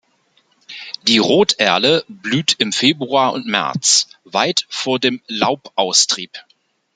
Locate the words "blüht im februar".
2.07-3.33